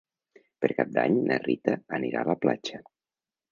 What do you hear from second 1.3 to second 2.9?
Rita anirà a la platja.